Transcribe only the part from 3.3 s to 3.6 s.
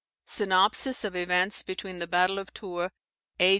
A.